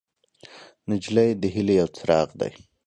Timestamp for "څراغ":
1.97-2.29